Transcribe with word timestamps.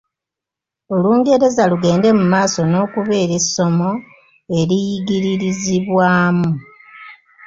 Olungereza 0.93 1.63
lugende 1.71 2.07
mu 2.17 2.25
maaso 2.33 2.59
n’okubeera 2.65 3.33
essomo 3.41 3.89
eriyigiririzibwamu. 4.59 6.49